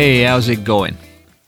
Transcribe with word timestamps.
Hey, 0.00 0.22
how's 0.22 0.48
it 0.48 0.62
going? 0.62 0.96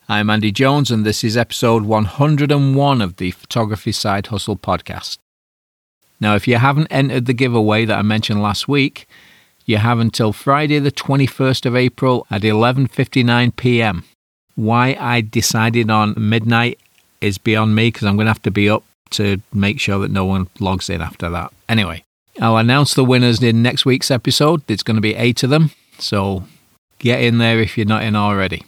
I'm 0.09 0.29
Andy 0.29 0.51
Jones, 0.51 0.91
and 0.91 1.07
this 1.07 1.23
is 1.23 1.37
episode 1.37 1.85
101 1.85 3.01
of 3.01 3.15
the 3.15 3.31
Photography 3.31 3.93
Side 3.93 4.27
Hustle 4.27 4.57
podcast. 4.57 5.19
Now, 6.19 6.35
if 6.35 6.49
you 6.49 6.57
haven't 6.57 6.89
entered 6.89 7.27
the 7.27 7.33
giveaway 7.33 7.85
that 7.85 7.97
I 7.97 8.03
mentioned 8.03 8.43
last 8.43 8.67
week, 8.67 9.07
you 9.67 9.77
have 9.77 10.01
until 10.01 10.33
Friday, 10.33 10.81
the 10.81 10.91
21st 10.91 11.65
of 11.65 11.77
April 11.77 12.27
at 12.29 12.43
11:59 12.43 13.55
p.m. 13.55 14.03
Why 14.57 14.97
I 14.99 15.21
decided 15.21 15.89
on 15.89 16.15
midnight 16.19 16.81
is 17.21 17.39
beyond 17.39 17.77
me 17.77 17.93
because 17.93 18.03
I'm 18.03 18.17
going 18.17 18.27
to 18.27 18.33
have 18.33 18.43
to 18.43 18.51
be 18.51 18.69
up 18.69 18.83
to 19.11 19.41
make 19.55 19.79
sure 19.79 20.01
that 20.01 20.11
no 20.11 20.25
one 20.25 20.49
logs 20.59 20.91
in 20.91 21.01
after 21.01 21.31
that. 21.31 21.53
Anyway, 21.69 22.03
I'll 22.41 22.57
announce 22.57 22.95
the 22.95 23.05
winners 23.05 23.41
in 23.45 23.63
next 23.63 23.85
week's 23.85 24.11
episode. 24.11 24.67
There's 24.67 24.83
going 24.83 24.97
to 24.97 25.01
be 25.01 25.15
eight 25.15 25.45
of 25.45 25.51
them, 25.51 25.71
so 26.01 26.47
get 27.01 27.21
in 27.21 27.39
there 27.39 27.59
if 27.59 27.77
you're 27.77 27.87
not 27.87 28.05
in 28.05 28.15
already. 28.15 28.65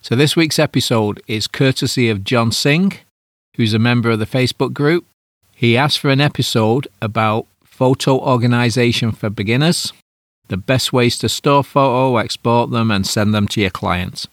So, 0.00 0.16
this 0.16 0.36
week's 0.36 0.58
episode 0.58 1.20
is 1.26 1.46
courtesy 1.46 2.08
of 2.08 2.24
John 2.24 2.50
Singh, 2.50 2.92
who's 3.56 3.74
a 3.74 3.78
member 3.78 4.10
of 4.10 4.20
the 4.20 4.26
Facebook 4.26 4.72
group. 4.72 5.04
He 5.54 5.76
asked 5.76 5.98
for 5.98 6.08
an 6.08 6.20
episode 6.20 6.88
about 7.02 7.46
photo 7.64 8.18
organization 8.18 9.12
for 9.12 9.28
beginners, 9.28 9.92
the 10.46 10.56
best 10.56 10.92
ways 10.92 11.18
to 11.18 11.28
store 11.28 11.64
photo, 11.64 12.16
export 12.16 12.70
them, 12.70 12.90
and 12.90 13.06
send 13.06 13.34
them 13.34 13.48
to 13.48 13.60
your 13.60 13.70
clients. 13.70 14.26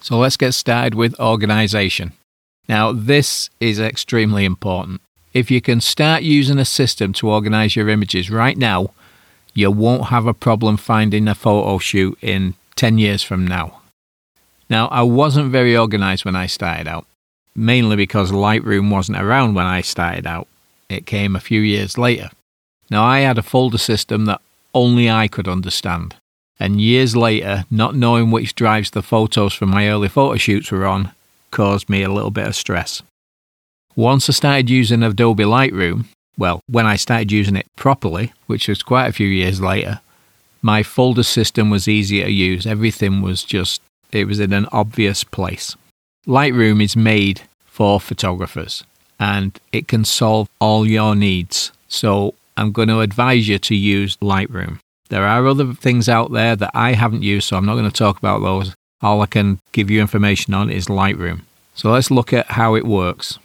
So, 0.00 0.18
let's 0.18 0.36
get 0.36 0.52
started 0.52 0.94
with 0.94 1.18
organization. 1.18 2.12
Now, 2.68 2.92
this 2.92 3.50
is 3.58 3.80
extremely 3.80 4.44
important. 4.44 5.00
If 5.32 5.50
you 5.50 5.60
can 5.60 5.80
start 5.80 6.22
using 6.22 6.58
a 6.58 6.64
system 6.64 7.12
to 7.14 7.30
organize 7.30 7.74
your 7.74 7.88
images 7.88 8.30
right 8.30 8.56
now, 8.56 8.90
you 9.54 9.70
won't 9.70 10.06
have 10.06 10.26
a 10.26 10.34
problem 10.34 10.76
finding 10.76 11.28
a 11.28 11.34
photo 11.34 11.78
shoot 11.78 12.18
in 12.22 12.54
10 12.76 12.98
years 12.98 13.22
from 13.22 13.46
now. 13.46 13.80
Now, 14.68 14.88
I 14.88 15.02
wasn't 15.02 15.50
very 15.50 15.76
organized 15.76 16.24
when 16.24 16.36
I 16.36 16.46
started 16.46 16.86
out, 16.86 17.06
mainly 17.54 17.96
because 17.96 18.30
Lightroom 18.30 18.90
wasn't 18.90 19.18
around 19.18 19.54
when 19.54 19.66
I 19.66 19.80
started 19.80 20.26
out. 20.26 20.46
It 20.88 21.06
came 21.06 21.34
a 21.34 21.40
few 21.40 21.60
years 21.60 21.98
later. 21.98 22.30
Now, 22.90 23.04
I 23.04 23.20
had 23.20 23.38
a 23.38 23.42
folder 23.42 23.78
system 23.78 24.26
that 24.26 24.40
only 24.74 25.10
I 25.10 25.28
could 25.28 25.48
understand. 25.48 26.14
And 26.58 26.80
years 26.80 27.16
later, 27.16 27.64
not 27.70 27.96
knowing 27.96 28.30
which 28.30 28.54
drives 28.54 28.90
the 28.90 29.02
photos 29.02 29.54
from 29.54 29.70
my 29.70 29.88
early 29.88 30.08
photo 30.08 30.36
shoots 30.36 30.70
were 30.70 30.86
on 30.86 31.12
caused 31.50 31.88
me 31.88 32.02
a 32.02 32.12
little 32.12 32.30
bit 32.30 32.46
of 32.46 32.54
stress. 32.54 33.02
Once 33.96 34.28
I 34.28 34.32
started 34.32 34.70
using 34.70 35.02
Adobe 35.02 35.44
Lightroom, 35.44 36.04
well, 36.40 36.62
when 36.68 36.86
I 36.86 36.96
started 36.96 37.30
using 37.30 37.54
it 37.54 37.66
properly, 37.76 38.32
which 38.46 38.66
was 38.66 38.82
quite 38.82 39.06
a 39.08 39.12
few 39.12 39.28
years 39.28 39.60
later, 39.60 40.00
my 40.62 40.82
folder 40.82 41.22
system 41.22 41.68
was 41.68 41.86
easier 41.86 42.24
to 42.24 42.32
use. 42.32 42.66
Everything 42.66 43.20
was 43.20 43.44
just, 43.44 43.82
it 44.10 44.26
was 44.26 44.40
in 44.40 44.54
an 44.54 44.66
obvious 44.72 45.22
place. 45.22 45.76
Lightroom 46.26 46.82
is 46.82 46.96
made 46.96 47.42
for 47.66 48.00
photographers 48.00 48.84
and 49.18 49.60
it 49.70 49.86
can 49.86 50.02
solve 50.02 50.48
all 50.60 50.86
your 50.86 51.14
needs. 51.14 51.72
So 51.88 52.34
I'm 52.56 52.72
going 52.72 52.88
to 52.88 53.00
advise 53.00 53.46
you 53.46 53.58
to 53.58 53.74
use 53.74 54.16
Lightroom. 54.16 54.78
There 55.10 55.26
are 55.26 55.46
other 55.46 55.74
things 55.74 56.08
out 56.08 56.32
there 56.32 56.56
that 56.56 56.70
I 56.72 56.94
haven't 56.94 57.22
used, 57.22 57.48
so 57.48 57.58
I'm 57.58 57.66
not 57.66 57.74
going 57.74 57.90
to 57.90 57.96
talk 57.96 58.16
about 58.16 58.40
those. 58.40 58.74
All 59.02 59.20
I 59.20 59.26
can 59.26 59.58
give 59.72 59.90
you 59.90 60.00
information 60.00 60.54
on 60.54 60.70
is 60.70 60.86
Lightroom. 60.86 61.42
So 61.74 61.90
let's 61.90 62.10
look 62.10 62.32
at 62.32 62.52
how 62.52 62.76
it 62.76 62.86
works. 62.86 63.38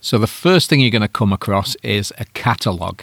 So 0.00 0.18
the 0.18 0.26
first 0.26 0.68
thing 0.68 0.80
you're 0.80 0.90
going 0.90 1.02
to 1.02 1.08
come 1.08 1.32
across 1.32 1.74
is 1.82 2.12
a 2.18 2.24
catalog. 2.26 3.00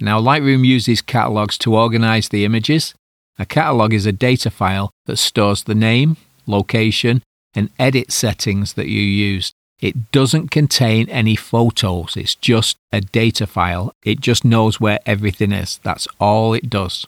Now 0.00 0.20
Lightroom 0.20 0.64
uses 0.64 1.02
catalogs 1.02 1.58
to 1.58 1.74
organize 1.74 2.28
the 2.28 2.44
images. 2.44 2.94
A 3.38 3.46
catalog 3.46 3.92
is 3.92 4.06
a 4.06 4.12
data 4.12 4.50
file 4.50 4.90
that 5.06 5.16
stores 5.16 5.64
the 5.64 5.74
name, 5.74 6.16
location, 6.46 7.22
and 7.54 7.70
edit 7.78 8.12
settings 8.12 8.74
that 8.74 8.88
you 8.88 9.00
used. 9.00 9.54
It 9.80 10.10
doesn't 10.10 10.50
contain 10.50 11.08
any 11.08 11.36
photos. 11.36 12.16
It's 12.16 12.34
just 12.34 12.76
a 12.92 13.00
data 13.00 13.46
file. 13.46 13.92
It 14.04 14.20
just 14.20 14.44
knows 14.44 14.80
where 14.80 14.98
everything 15.06 15.52
is. 15.52 15.78
That's 15.84 16.08
all 16.18 16.52
it 16.52 16.68
does. 16.68 17.06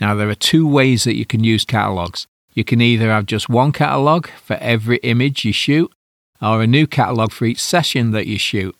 Now, 0.00 0.14
there 0.14 0.28
are 0.28 0.34
two 0.34 0.66
ways 0.66 1.04
that 1.04 1.16
you 1.16 1.26
can 1.26 1.42
use 1.42 1.64
catalogs. 1.64 2.26
You 2.54 2.64
can 2.64 2.80
either 2.80 3.10
have 3.10 3.26
just 3.26 3.48
one 3.48 3.72
catalog 3.72 4.28
for 4.28 4.56
every 4.56 4.98
image 4.98 5.44
you 5.44 5.52
shoot, 5.52 5.92
or 6.42 6.62
a 6.62 6.66
new 6.66 6.86
catalog 6.86 7.30
for 7.32 7.44
each 7.44 7.62
session 7.62 8.10
that 8.10 8.26
you 8.26 8.38
shoot. 8.38 8.74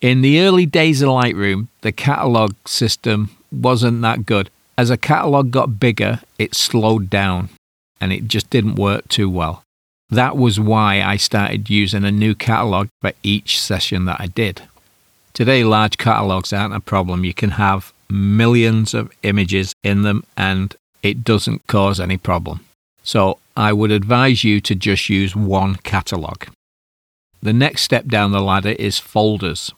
In 0.00 0.22
the 0.22 0.40
early 0.40 0.66
days 0.66 1.02
of 1.02 1.08
Lightroom, 1.08 1.68
the 1.80 1.92
catalog 1.92 2.54
system 2.66 3.30
wasn't 3.50 4.02
that 4.02 4.26
good. 4.26 4.50
As 4.78 4.90
a 4.90 4.96
catalog 4.96 5.50
got 5.50 5.80
bigger, 5.80 6.20
it 6.38 6.54
slowed 6.54 7.10
down 7.10 7.48
and 8.00 8.12
it 8.12 8.28
just 8.28 8.50
didn't 8.50 8.74
work 8.76 9.08
too 9.08 9.30
well. 9.30 9.62
That 10.10 10.36
was 10.36 10.60
why 10.60 11.02
I 11.02 11.16
started 11.16 11.70
using 11.70 12.04
a 12.04 12.12
new 12.12 12.34
catalog 12.34 12.88
for 13.00 13.12
each 13.22 13.60
session 13.60 14.04
that 14.04 14.20
I 14.20 14.26
did. 14.26 14.62
Today, 15.32 15.64
large 15.64 15.96
catalogs 15.96 16.52
aren't 16.52 16.74
a 16.74 16.80
problem. 16.80 17.24
You 17.24 17.34
can 17.34 17.52
have 17.52 17.92
millions 18.10 18.94
of 18.94 19.10
images 19.22 19.72
in 19.82 20.02
them 20.02 20.24
and 20.36 20.76
it 21.02 21.24
doesn't 21.24 21.66
cause 21.66 21.98
any 21.98 22.16
problem. 22.16 22.60
So 23.02 23.38
I 23.56 23.72
would 23.72 23.90
advise 23.90 24.44
you 24.44 24.60
to 24.60 24.74
just 24.74 25.08
use 25.08 25.34
one 25.34 25.76
catalog. 25.76 26.44
The 27.44 27.52
next 27.52 27.82
step 27.82 28.06
down 28.06 28.32
the 28.32 28.40
ladder 28.40 28.70
is 28.70 28.98
folders. 28.98 29.70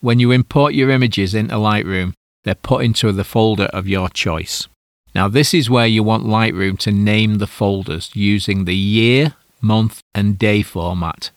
When 0.00 0.18
you 0.18 0.32
import 0.32 0.74
your 0.74 0.90
images 0.90 1.32
into 1.32 1.54
Lightroom, 1.54 2.12
they're 2.42 2.56
put 2.56 2.84
into 2.84 3.12
the 3.12 3.22
folder 3.22 3.66
of 3.66 3.86
your 3.86 4.08
choice. 4.08 4.66
Now, 5.14 5.28
this 5.28 5.54
is 5.54 5.70
where 5.70 5.86
you 5.86 6.02
want 6.02 6.24
Lightroom 6.24 6.76
to 6.80 6.90
name 6.90 7.38
the 7.38 7.46
folders 7.46 8.10
using 8.14 8.64
the 8.64 8.74
year, 8.74 9.36
month, 9.60 10.00
and 10.12 10.36
day 10.36 10.62
format. 10.62 11.30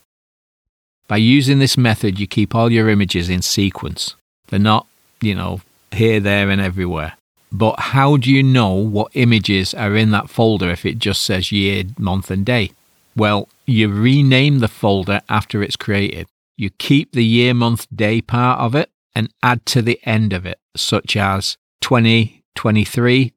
By 1.08 1.18
using 1.18 1.60
this 1.60 1.78
method, 1.78 2.20
you 2.20 2.26
keep 2.26 2.56
all 2.56 2.72
your 2.72 2.90
images 2.90 3.30
in 3.30 3.44
sequence. 3.44 4.16
They're 4.48 4.58
not, 4.58 4.88
you 5.22 5.36
know, 5.36 5.62
here, 5.92 6.20
there, 6.20 6.50
and 6.50 6.60
everywhere. 6.60 7.14
But 7.52 7.80
how 7.80 8.18
do 8.18 8.32
you 8.32 8.42
know 8.42 8.74
what 8.74 9.12
images 9.14 9.76
are 9.76 9.96
in 9.96 10.10
that 10.10 10.32
folder 10.32 10.72
if 10.72 10.88
it 10.88 10.98
just 10.98 11.22
says 11.22 11.52
year, 11.52 11.84
month, 12.00 12.32
and 12.32 12.44
day? 12.44 12.72
Well, 13.16 13.48
you 13.72 13.90
rename 13.90 14.60
the 14.60 14.68
folder 14.68 15.22
after 15.30 15.64
it's 15.64 15.76
created. 15.76 16.28
You 16.58 16.70
keep 16.70 17.14
the 17.14 17.26
year, 17.26 17.54
month, 17.54 17.88
day 17.94 18.22
part 18.22 18.60
of 18.60 18.76
it 18.76 18.92
and 19.16 19.34
add 19.42 19.66
to 19.68 19.82
the 19.82 20.00
end 20.04 20.34
of 20.34 20.46
it, 20.46 20.60
such 20.76 21.16
as 21.16 21.58
2023 21.82 23.34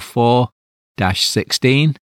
04 0.00 0.48
16. 1.14 1.96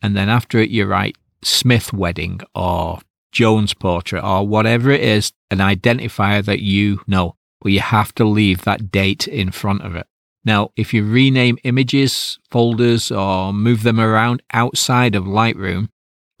And 0.00 0.16
then 0.16 0.28
after 0.28 0.58
it, 0.58 0.70
you 0.70 0.86
write 0.86 1.16
Smith 1.42 1.92
wedding 1.92 2.40
or 2.54 3.00
Jones 3.32 3.74
portrait 3.74 4.24
or 4.24 4.46
whatever 4.46 4.90
it 4.90 5.02
is, 5.02 5.32
an 5.50 5.58
identifier 5.58 6.44
that 6.44 6.60
you 6.60 7.00
know, 7.06 7.36
but 7.60 7.72
you 7.72 7.80
have 7.80 8.14
to 8.14 8.24
leave 8.24 8.62
that 8.62 8.90
date 8.90 9.26
in 9.28 9.50
front 9.50 9.82
of 9.82 9.96
it. 9.96 10.06
Now, 10.44 10.70
if 10.76 10.94
you 10.94 11.04
rename 11.04 11.58
images, 11.64 12.38
folders, 12.50 13.10
or 13.10 13.52
move 13.52 13.82
them 13.82 14.00
around 14.00 14.42
outside 14.52 15.14
of 15.14 15.24
Lightroom, 15.24 15.88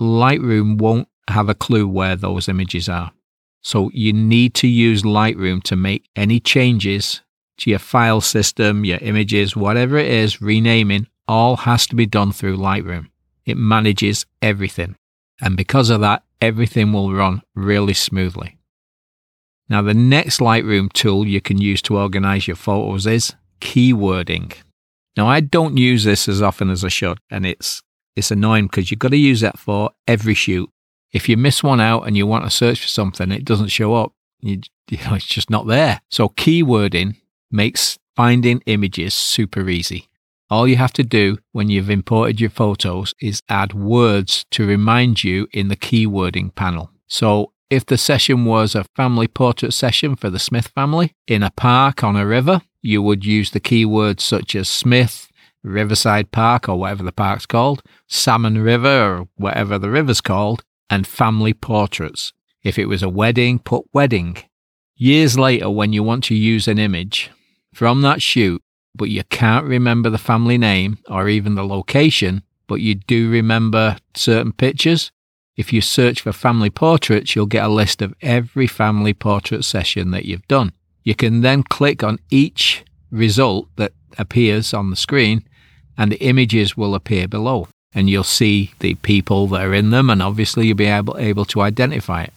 Lightroom 0.00 0.78
won't 0.78 1.08
have 1.28 1.48
a 1.48 1.54
clue 1.54 1.86
where 1.88 2.16
those 2.16 2.48
images 2.48 2.88
are. 2.88 3.12
So 3.62 3.90
you 3.92 4.12
need 4.12 4.54
to 4.54 4.68
use 4.68 5.02
Lightroom 5.02 5.62
to 5.64 5.76
make 5.76 6.08
any 6.14 6.40
changes 6.40 7.22
to 7.58 7.70
your 7.70 7.78
file 7.80 8.20
system, 8.20 8.84
your 8.84 8.98
images, 8.98 9.56
whatever 9.56 9.98
it 9.98 10.08
is, 10.08 10.40
renaming, 10.40 11.08
all 11.26 11.56
has 11.56 11.86
to 11.88 11.96
be 11.96 12.06
done 12.06 12.32
through 12.32 12.56
Lightroom. 12.56 13.08
It 13.44 13.56
manages 13.56 14.26
everything. 14.40 14.96
And 15.40 15.56
because 15.56 15.90
of 15.90 16.00
that, 16.00 16.22
everything 16.40 16.92
will 16.92 17.12
run 17.12 17.42
really 17.54 17.94
smoothly. 17.94 18.58
Now, 19.68 19.82
the 19.82 19.94
next 19.94 20.38
Lightroom 20.38 20.92
tool 20.92 21.26
you 21.26 21.40
can 21.40 21.58
use 21.58 21.82
to 21.82 21.98
organize 21.98 22.46
your 22.46 22.56
photos 22.56 23.06
is 23.06 23.34
keywording. 23.60 24.54
Now, 25.16 25.26
I 25.26 25.40
don't 25.40 25.76
use 25.76 26.04
this 26.04 26.28
as 26.28 26.40
often 26.40 26.70
as 26.70 26.84
I 26.84 26.88
should, 26.88 27.18
and 27.30 27.44
it's 27.44 27.82
it's 28.18 28.30
annoying 28.30 28.66
because 28.66 28.90
you've 28.90 29.00
got 29.00 29.12
to 29.12 29.16
use 29.16 29.40
that 29.40 29.58
for 29.58 29.90
every 30.06 30.34
shoot. 30.34 30.68
If 31.12 31.28
you 31.28 31.36
miss 31.36 31.62
one 31.62 31.80
out 31.80 32.06
and 32.06 32.16
you 32.16 32.26
want 32.26 32.44
to 32.44 32.50
search 32.50 32.80
for 32.82 32.88
something, 32.88 33.32
it 33.32 33.44
doesn't 33.44 33.68
show 33.68 33.94
up. 33.94 34.12
You, 34.40 34.60
you 34.90 34.98
know, 35.04 35.14
it's 35.14 35.26
just 35.26 35.50
not 35.50 35.66
there. 35.66 36.00
So 36.10 36.28
keywording 36.28 37.16
makes 37.50 37.98
finding 38.16 38.60
images 38.66 39.14
super 39.14 39.68
easy. 39.68 40.08
All 40.50 40.66
you 40.66 40.76
have 40.76 40.94
to 40.94 41.04
do 41.04 41.38
when 41.52 41.68
you've 41.68 41.90
imported 41.90 42.40
your 42.40 42.50
photos 42.50 43.14
is 43.20 43.42
add 43.48 43.74
words 43.74 44.46
to 44.52 44.66
remind 44.66 45.22
you 45.22 45.46
in 45.52 45.68
the 45.68 45.76
keywording 45.76 46.54
panel. 46.54 46.90
So 47.06 47.52
if 47.70 47.84
the 47.84 47.98
session 47.98 48.46
was 48.46 48.74
a 48.74 48.84
family 48.96 49.28
portrait 49.28 49.74
session 49.74 50.16
for 50.16 50.30
the 50.30 50.38
Smith 50.38 50.68
family 50.68 51.12
in 51.26 51.42
a 51.42 51.50
park 51.50 52.02
on 52.02 52.16
a 52.16 52.26
river, 52.26 52.62
you 52.80 53.02
would 53.02 53.26
use 53.26 53.50
the 53.50 53.60
keywords 53.60 54.20
such 54.20 54.54
as 54.54 54.68
Smith, 54.68 55.28
Riverside 55.62 56.30
Park, 56.30 56.68
or 56.68 56.78
whatever 56.78 57.02
the 57.02 57.12
park's 57.12 57.46
called, 57.46 57.82
Salmon 58.06 58.62
River, 58.62 59.18
or 59.18 59.28
whatever 59.36 59.78
the 59.78 59.90
river's 59.90 60.20
called, 60.20 60.64
and 60.90 61.06
family 61.06 61.52
portraits. 61.52 62.32
If 62.62 62.78
it 62.78 62.86
was 62.86 63.02
a 63.02 63.08
wedding, 63.08 63.58
put 63.58 63.84
wedding. 63.92 64.38
Years 64.96 65.38
later, 65.38 65.70
when 65.70 65.92
you 65.92 66.02
want 66.02 66.24
to 66.24 66.34
use 66.34 66.66
an 66.66 66.78
image 66.78 67.30
from 67.72 68.02
that 68.02 68.20
shoot, 68.20 68.62
but 68.94 69.10
you 69.10 69.22
can't 69.24 69.64
remember 69.64 70.10
the 70.10 70.18
family 70.18 70.58
name 70.58 70.98
or 71.08 71.28
even 71.28 71.54
the 71.54 71.64
location, 71.64 72.42
but 72.66 72.80
you 72.80 72.96
do 72.96 73.30
remember 73.30 73.96
certain 74.14 74.52
pictures. 74.52 75.12
If 75.56 75.72
you 75.72 75.80
search 75.80 76.20
for 76.20 76.32
family 76.32 76.70
portraits, 76.70 77.34
you'll 77.34 77.46
get 77.46 77.64
a 77.64 77.68
list 77.68 78.02
of 78.02 78.14
every 78.22 78.66
family 78.66 79.14
portrait 79.14 79.64
session 79.64 80.10
that 80.10 80.24
you've 80.24 80.46
done. 80.48 80.72
You 81.04 81.14
can 81.14 81.40
then 81.40 81.62
click 81.62 82.02
on 82.02 82.18
each 82.30 82.84
result 83.10 83.68
that 83.76 83.92
appears 84.16 84.72
on 84.72 84.90
the 84.90 84.96
screen 84.96 85.42
and 85.96 86.12
the 86.12 86.22
images 86.22 86.76
will 86.76 86.94
appear 86.94 87.26
below 87.28 87.68
and 87.92 88.08
you'll 88.08 88.24
see 88.24 88.72
the 88.78 88.94
people 88.96 89.46
that 89.48 89.64
are 89.64 89.74
in 89.74 89.90
them 89.90 90.10
and 90.10 90.22
obviously 90.22 90.66
you'll 90.66 90.76
be 90.76 90.86
able, 90.86 91.18
able 91.18 91.44
to 91.46 91.60
identify 91.60 92.22
it. 92.22 92.32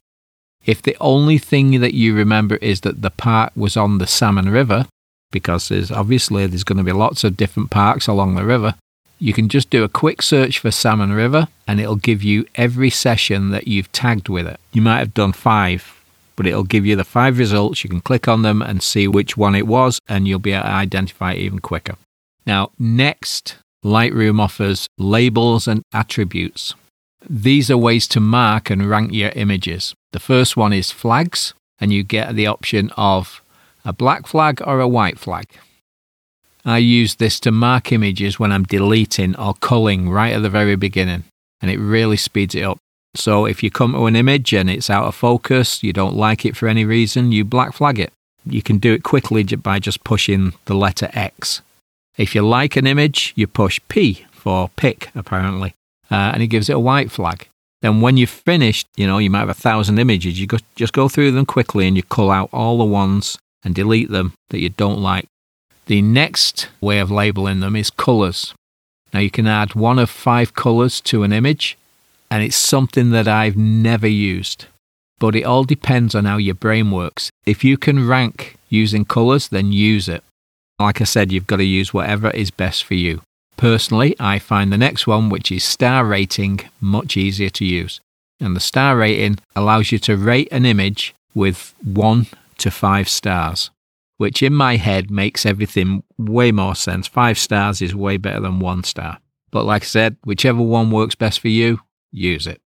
If 0.65 0.81
the 0.81 0.97
only 0.99 1.37
thing 1.37 1.79
that 1.81 1.93
you 1.93 2.15
remember 2.15 2.55
is 2.57 2.81
that 2.81 3.01
the 3.01 3.09
park 3.09 3.51
was 3.55 3.75
on 3.75 3.97
the 3.97 4.07
Salmon 4.07 4.49
River, 4.49 4.85
because 5.31 5.69
there's 5.69 5.91
obviously 5.91 6.45
there's 6.45 6.63
going 6.63 6.77
to 6.77 6.83
be 6.83 6.91
lots 6.91 7.23
of 7.23 7.37
different 7.37 7.71
parks 7.71 8.07
along 8.07 8.35
the 8.35 8.45
river, 8.45 8.75
you 9.17 9.33
can 9.33 9.49
just 9.49 9.69
do 9.69 9.83
a 9.83 9.89
quick 9.89 10.21
search 10.21 10.59
for 10.59 10.71
Salmon 10.71 11.13
River 11.13 11.47
and 11.67 11.79
it'll 11.79 11.95
give 11.95 12.23
you 12.23 12.45
every 12.55 12.89
session 12.89 13.51
that 13.51 13.67
you've 13.67 13.91
tagged 13.91 14.29
with 14.29 14.47
it. 14.47 14.59
You 14.73 14.81
might 14.81 14.99
have 14.99 15.13
done 15.13 15.31
five, 15.31 16.00
but 16.41 16.47
it'll 16.47 16.63
give 16.63 16.87
you 16.87 16.95
the 16.95 17.03
five 17.03 17.37
results. 17.37 17.83
You 17.83 17.89
can 17.91 18.01
click 18.01 18.27
on 18.27 18.41
them 18.41 18.63
and 18.63 18.81
see 18.81 19.07
which 19.07 19.37
one 19.37 19.53
it 19.53 19.67
was, 19.67 19.99
and 20.07 20.27
you'll 20.27 20.39
be 20.39 20.53
able 20.53 20.63
to 20.63 20.69
identify 20.69 21.33
it 21.33 21.37
even 21.37 21.59
quicker. 21.59 21.97
Now, 22.47 22.71
next, 22.79 23.57
Lightroom 23.85 24.41
offers 24.41 24.87
labels 24.97 25.67
and 25.67 25.83
attributes. 25.93 26.73
These 27.29 27.69
are 27.69 27.77
ways 27.77 28.07
to 28.07 28.19
mark 28.19 28.71
and 28.71 28.89
rank 28.89 29.13
your 29.13 29.29
images. 29.35 29.93
The 30.13 30.19
first 30.19 30.57
one 30.57 30.73
is 30.73 30.89
flags, 30.89 31.53
and 31.79 31.93
you 31.93 32.01
get 32.01 32.33
the 32.33 32.47
option 32.47 32.89
of 32.97 33.43
a 33.85 33.93
black 33.93 34.25
flag 34.25 34.63
or 34.65 34.79
a 34.79 34.87
white 34.87 35.19
flag. 35.19 35.45
I 36.65 36.79
use 36.79 37.17
this 37.17 37.39
to 37.41 37.51
mark 37.51 37.91
images 37.91 38.39
when 38.39 38.51
I'm 38.51 38.63
deleting 38.63 39.35
or 39.35 39.53
culling 39.53 40.09
right 40.09 40.33
at 40.33 40.41
the 40.41 40.49
very 40.49 40.75
beginning, 40.75 41.25
and 41.61 41.69
it 41.69 41.77
really 41.77 42.17
speeds 42.17 42.55
it 42.55 42.63
up. 42.63 42.79
So 43.15 43.45
if 43.45 43.61
you 43.61 43.69
come 43.69 43.93
to 43.93 44.05
an 44.05 44.15
image 44.15 44.53
and 44.53 44.69
it's 44.69 44.89
out 44.89 45.05
of 45.05 45.15
focus, 45.15 45.83
you 45.83 45.93
don't 45.93 46.15
like 46.15 46.45
it 46.45 46.55
for 46.55 46.67
any 46.67 46.85
reason, 46.85 47.31
you 47.31 47.43
black 47.43 47.73
flag 47.73 47.99
it. 47.99 48.13
You 48.45 48.61
can 48.61 48.77
do 48.77 48.93
it 48.93 49.03
quickly 49.03 49.43
by 49.43 49.79
just 49.79 50.03
pushing 50.03 50.53
the 50.65 50.73
letter 50.73 51.09
X. 51.13 51.61
If 52.17 52.33
you 52.33 52.41
like 52.41 52.75
an 52.75 52.87
image, 52.87 53.33
you 53.35 53.47
push 53.47 53.79
P 53.87 54.25
for 54.31 54.69
pick, 54.75 55.09
apparently, 55.13 55.75
uh, 56.09 56.31
and 56.33 56.41
it 56.41 56.47
gives 56.47 56.69
it 56.69 56.75
a 56.75 56.79
white 56.79 57.11
flag. 57.11 57.47
Then 57.81 58.01
when 58.01 58.17
you've 58.17 58.29
finished, 58.29 58.87
you 58.95 59.07
know, 59.07 59.17
you 59.17 59.29
might 59.29 59.39
have 59.39 59.49
a 59.49 59.53
thousand 59.53 59.99
images, 59.99 60.39
you 60.39 60.47
go, 60.47 60.57
just 60.75 60.93
go 60.93 61.09
through 61.09 61.31
them 61.31 61.45
quickly 61.45 61.87
and 61.87 61.97
you 61.97 62.03
cull 62.03 62.31
out 62.31 62.49
all 62.53 62.77
the 62.77 62.85
ones 62.85 63.37
and 63.63 63.75
delete 63.75 64.09
them 64.09 64.33
that 64.49 64.59
you 64.59 64.69
don't 64.69 65.01
like. 65.01 65.25
The 65.87 66.01
next 66.01 66.69
way 66.79 66.99
of 66.99 67.11
labeling 67.11 67.59
them 67.59 67.75
is 67.75 67.89
colors. 67.89 68.53
Now 69.13 69.19
you 69.19 69.31
can 69.31 69.47
add 69.47 69.75
one 69.75 69.99
of 69.99 70.09
five 70.09 70.53
colors 70.53 71.01
to 71.01 71.23
an 71.23 71.33
image, 71.33 71.77
and 72.31 72.41
it's 72.41 72.55
something 72.55 73.11
that 73.11 73.27
I've 73.27 73.57
never 73.57 74.07
used. 74.07 74.65
But 75.19 75.35
it 75.35 75.43
all 75.43 75.65
depends 75.65 76.15
on 76.15 76.25
how 76.25 76.37
your 76.37 76.55
brain 76.55 76.89
works. 76.89 77.29
If 77.45 77.63
you 77.63 77.77
can 77.77 78.07
rank 78.07 78.55
using 78.69 79.03
colors, 79.03 79.49
then 79.49 79.73
use 79.73 80.07
it. 80.07 80.23
Like 80.79 81.01
I 81.01 81.03
said, 81.03 81.31
you've 81.31 81.45
got 81.45 81.57
to 81.57 81.65
use 81.65 81.93
whatever 81.93 82.31
is 82.31 82.49
best 82.49 82.85
for 82.85 82.95
you. 82.95 83.21
Personally, 83.57 84.15
I 84.19 84.39
find 84.39 84.71
the 84.71 84.77
next 84.77 85.05
one, 85.05 85.29
which 85.29 85.51
is 85.51 85.63
star 85.63 86.05
rating, 86.05 86.61
much 86.79 87.17
easier 87.17 87.49
to 87.49 87.65
use. 87.65 87.99
And 88.39 88.55
the 88.55 88.61
star 88.61 88.95
rating 88.97 89.37
allows 89.55 89.91
you 89.91 89.99
to 89.99 90.17
rate 90.17 90.47
an 90.51 90.65
image 90.65 91.13
with 91.35 91.75
one 91.83 92.27
to 92.57 92.71
five 92.71 93.07
stars, 93.07 93.69
which 94.17 94.41
in 94.41 94.53
my 94.53 94.77
head 94.77 95.11
makes 95.11 95.45
everything 95.45 96.03
way 96.17 96.51
more 96.51 96.75
sense. 96.75 97.07
Five 97.07 97.37
stars 97.37 97.81
is 97.81 97.93
way 97.93 98.17
better 98.17 98.39
than 98.39 98.59
one 98.59 98.83
star. 98.83 99.19
But 99.51 99.65
like 99.65 99.83
I 99.83 99.85
said, 99.85 100.15
whichever 100.23 100.61
one 100.61 100.89
works 100.89 101.13
best 101.13 101.41
for 101.41 101.49
you, 101.49 101.81
use 102.11 102.47
it. 102.47 102.61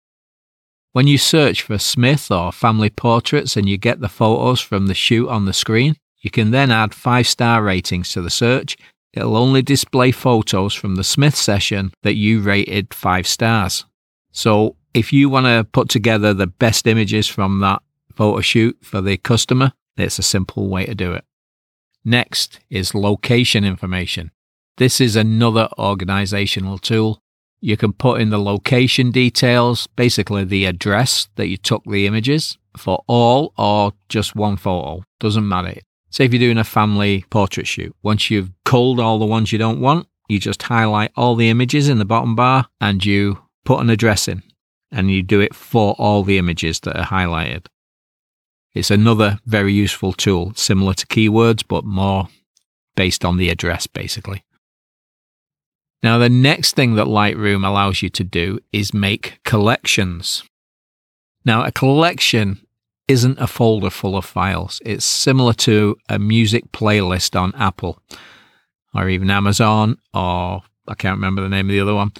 When 0.93 1.07
you 1.07 1.17
search 1.17 1.61
for 1.61 1.77
Smith 1.77 2.29
or 2.31 2.51
family 2.51 2.89
portraits 2.89 3.55
and 3.55 3.67
you 3.67 3.77
get 3.77 4.01
the 4.01 4.09
photos 4.09 4.59
from 4.59 4.87
the 4.87 4.93
shoot 4.93 5.29
on 5.29 5.45
the 5.45 5.53
screen, 5.53 5.95
you 6.19 6.29
can 6.29 6.51
then 6.51 6.69
add 6.69 6.93
five 6.93 7.27
star 7.27 7.63
ratings 7.63 8.11
to 8.11 8.21
the 8.21 8.29
search. 8.29 8.77
It'll 9.13 9.37
only 9.37 9.61
display 9.61 10.11
photos 10.11 10.73
from 10.73 10.95
the 10.95 11.03
Smith 11.03 11.35
session 11.35 11.93
that 12.03 12.15
you 12.15 12.41
rated 12.41 12.93
five 12.93 13.27
stars. 13.27 13.85
So 14.31 14.75
if 14.93 15.11
you 15.13 15.29
want 15.29 15.45
to 15.45 15.67
put 15.71 15.89
together 15.89 16.33
the 16.33 16.47
best 16.47 16.87
images 16.87 17.27
from 17.27 17.59
that 17.59 17.81
photo 18.13 18.41
shoot 18.41 18.77
for 18.81 19.01
the 19.01 19.17
customer, 19.17 19.73
it's 19.97 20.19
a 20.19 20.23
simple 20.23 20.69
way 20.69 20.85
to 20.85 20.95
do 20.95 21.13
it. 21.13 21.25
Next 22.03 22.59
is 22.69 22.95
location 22.95 23.63
information. 23.63 24.31
This 24.77 24.99
is 24.99 25.15
another 25.15 25.69
organizational 25.77 26.77
tool. 26.77 27.21
You 27.61 27.77
can 27.77 27.93
put 27.93 28.19
in 28.19 28.31
the 28.31 28.39
location 28.39 29.11
details, 29.11 29.85
basically 29.95 30.43
the 30.43 30.65
address 30.65 31.29
that 31.35 31.47
you 31.47 31.57
took 31.57 31.83
the 31.85 32.07
images 32.07 32.57
for 32.75 33.03
all 33.07 33.53
or 33.55 33.93
just 34.09 34.35
one 34.35 34.57
photo. 34.57 35.03
Doesn't 35.19 35.47
matter. 35.47 35.75
Say 36.09 36.25
if 36.25 36.33
you're 36.33 36.39
doing 36.39 36.57
a 36.57 36.63
family 36.63 37.23
portrait 37.29 37.67
shoot, 37.67 37.95
once 38.01 38.31
you've 38.31 38.51
culled 38.65 38.99
all 38.99 39.19
the 39.19 39.25
ones 39.25 39.51
you 39.51 39.59
don't 39.59 39.79
want, 39.79 40.07
you 40.27 40.39
just 40.39 40.63
highlight 40.63 41.11
all 41.15 41.35
the 41.35 41.49
images 41.49 41.87
in 41.87 41.99
the 41.99 42.05
bottom 42.05 42.35
bar 42.35 42.67
and 42.81 43.05
you 43.05 43.37
put 43.63 43.79
an 43.79 43.91
address 43.91 44.27
in 44.27 44.41
and 44.91 45.11
you 45.11 45.21
do 45.21 45.39
it 45.39 45.53
for 45.53 45.93
all 45.99 46.23
the 46.23 46.39
images 46.39 46.79
that 46.81 46.97
are 46.97 47.05
highlighted. 47.05 47.67
It's 48.73 48.89
another 48.91 49.39
very 49.45 49.73
useful 49.73 50.13
tool, 50.13 50.53
similar 50.55 50.93
to 50.95 51.05
keywords, 51.05 51.63
but 51.67 51.85
more 51.85 52.29
based 52.95 53.23
on 53.23 53.37
the 53.37 53.49
address, 53.49 53.85
basically. 53.85 54.43
Now, 56.03 56.17
the 56.17 56.29
next 56.29 56.75
thing 56.75 56.95
that 56.95 57.05
Lightroom 57.05 57.65
allows 57.65 58.01
you 58.01 58.09
to 58.09 58.23
do 58.23 58.59
is 58.71 58.93
make 58.93 59.39
collections. 59.43 60.43
Now, 61.45 61.63
a 61.63 61.71
collection 61.71 62.65
isn't 63.07 63.39
a 63.39 63.47
folder 63.47 63.89
full 63.89 64.15
of 64.15 64.25
files. 64.25 64.81
It's 64.85 65.05
similar 65.05 65.53
to 65.53 65.97
a 66.09 66.17
music 66.17 66.71
playlist 66.71 67.39
on 67.39 67.53
Apple 67.55 67.99
or 68.93 69.09
even 69.09 69.29
Amazon 69.29 69.97
or 70.13 70.63
I 70.87 70.95
can't 70.95 71.17
remember 71.17 71.41
the 71.41 71.49
name 71.49 71.69
of 71.69 71.73
the 71.73 71.81
other 71.81 71.95
one. 71.95 72.13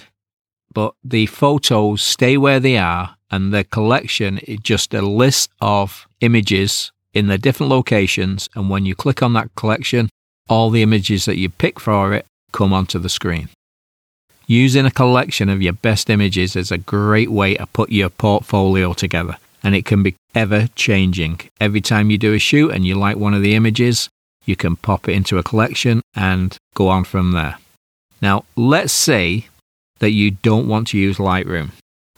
But 0.73 0.93
the 1.03 1.25
photos 1.25 2.01
stay 2.01 2.37
where 2.37 2.59
they 2.59 2.77
are 2.77 3.15
and 3.29 3.53
the 3.53 3.63
collection 3.63 4.37
is 4.39 4.59
just 4.59 4.93
a 4.93 5.01
list 5.01 5.49
of 5.59 6.07
images 6.19 6.91
in 7.13 7.27
the 7.27 7.37
different 7.37 7.69
locations. 7.69 8.49
And 8.55 8.69
when 8.69 8.85
you 8.85 8.95
click 8.95 9.23
on 9.23 9.33
that 9.33 9.55
collection, 9.55 10.09
all 10.49 10.69
the 10.69 10.83
images 10.83 11.25
that 11.25 11.37
you 11.37 11.49
pick 11.49 11.79
for 11.79 12.13
it 12.13 12.25
come 12.51 12.73
onto 12.73 12.99
the 12.99 13.09
screen. 13.09 13.49
Using 14.51 14.85
a 14.85 14.91
collection 14.91 15.47
of 15.47 15.61
your 15.61 15.71
best 15.71 16.09
images 16.09 16.57
is 16.57 16.73
a 16.73 16.77
great 16.77 17.31
way 17.31 17.55
to 17.55 17.65
put 17.67 17.89
your 17.89 18.09
portfolio 18.09 18.91
together 18.91 19.37
and 19.63 19.73
it 19.73 19.85
can 19.85 20.03
be 20.03 20.17
ever 20.35 20.67
changing. 20.75 21.39
Every 21.61 21.79
time 21.79 22.11
you 22.11 22.17
do 22.17 22.33
a 22.33 22.37
shoot 22.37 22.71
and 22.71 22.85
you 22.85 22.95
like 22.95 23.15
one 23.15 23.33
of 23.33 23.43
the 23.43 23.55
images, 23.55 24.09
you 24.43 24.57
can 24.57 24.75
pop 24.75 25.07
it 25.07 25.13
into 25.13 25.37
a 25.37 25.41
collection 25.41 26.01
and 26.13 26.57
go 26.73 26.89
on 26.89 27.05
from 27.05 27.31
there. 27.31 27.59
Now, 28.21 28.43
let's 28.57 28.91
say 28.91 29.47
that 29.99 30.11
you 30.11 30.31
don't 30.31 30.67
want 30.67 30.89
to 30.89 30.97
use 30.97 31.15
Lightroom. 31.15 31.71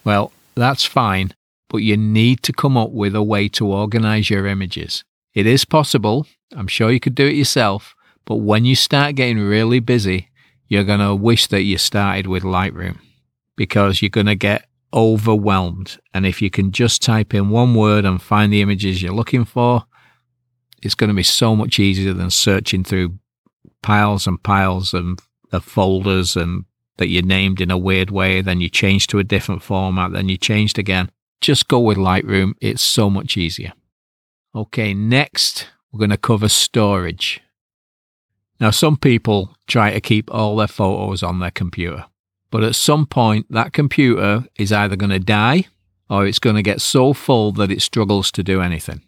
Well, 0.03 0.31
that's 0.55 0.85
fine, 0.85 1.35
but 1.69 1.83
you 1.83 1.95
need 1.97 2.41
to 2.41 2.51
come 2.51 2.77
up 2.77 2.89
with 2.89 3.13
a 3.13 3.21
way 3.21 3.47
to 3.49 3.67
organize 3.67 4.31
your 4.31 4.47
images. 4.47 5.03
It 5.35 5.45
is 5.45 5.65
possible. 5.65 6.25
I'm 6.55 6.67
sure 6.67 6.91
you 6.91 6.99
could 6.99 7.13
do 7.13 7.27
it 7.27 7.35
yourself, 7.35 7.93
but 8.25 8.37
when 8.37 8.65
you 8.65 8.75
start 8.75 9.13
getting 9.13 9.37
really 9.37 9.79
busy, 9.79 10.29
you're 10.67 10.83
going 10.83 10.99
to 10.99 11.15
wish 11.15 11.47
that 11.47 11.63
you 11.63 11.77
started 11.77 12.27
with 12.27 12.43
Lightroom 12.43 12.99
because 13.55 14.01
you're 14.01 14.09
going 14.09 14.27
to 14.27 14.35
get 14.35 14.67
overwhelmed. 14.93 15.99
And 16.13 16.25
if 16.25 16.41
you 16.41 16.49
can 16.49 16.71
just 16.71 17.01
type 17.01 17.33
in 17.33 17.49
one 17.49 17.75
word 17.75 18.05
and 18.05 18.21
find 18.21 18.51
the 18.51 18.61
images 18.61 19.01
you're 19.01 19.13
looking 19.13 19.45
for, 19.45 19.83
it's 20.81 20.95
going 20.95 21.09
to 21.09 21.15
be 21.15 21.23
so 21.23 21.55
much 21.55 21.79
easier 21.79 22.13
than 22.13 22.29
searching 22.29 22.83
through 22.83 23.17
piles 23.81 24.27
and 24.27 24.41
piles 24.41 24.93
of, 24.93 25.19
of 25.51 25.63
folders 25.63 26.35
and 26.35 26.65
that 26.97 27.07
you 27.07 27.21
named 27.21 27.59
in 27.59 27.71
a 27.71 27.77
weird 27.77 28.11
way, 28.11 28.41
then 28.41 28.61
you 28.61 28.69
change 28.69 29.07
to 29.07 29.19
a 29.19 29.23
different 29.23 29.63
format, 29.63 30.11
then 30.11 30.29
you 30.29 30.37
changed 30.37 30.77
again. 30.77 31.09
Just 31.41 31.67
go 31.67 31.79
with 31.79 31.97
Lightroom. 31.97 32.53
It's 32.61 32.81
so 32.81 33.09
much 33.09 33.35
easier. 33.35 33.73
Okay, 34.55 34.93
next 34.93 35.67
we're 35.91 35.99
going 35.99 36.09
to 36.11 36.17
cover 36.17 36.49
storage. 36.49 37.41
Now, 38.59 38.71
some 38.71 38.97
people 38.97 39.55
try 39.67 39.91
to 39.91 40.01
keep 40.01 40.33
all 40.33 40.55
their 40.55 40.67
photos 40.67 41.23
on 41.23 41.39
their 41.39 41.51
computer. 41.51 42.05
But 42.51 42.63
at 42.63 42.75
some 42.75 43.05
point, 43.05 43.47
that 43.49 43.73
computer 43.73 44.45
is 44.55 44.71
either 44.71 44.95
going 44.95 45.09
to 45.09 45.19
die 45.19 45.65
or 46.09 46.27
it's 46.27 46.39
going 46.39 46.55
to 46.55 46.61
get 46.61 46.81
so 46.81 47.13
full 47.13 47.51
that 47.53 47.71
it 47.71 47.81
struggles 47.81 48.31
to 48.31 48.43
do 48.43 48.61
anything. 48.61 49.01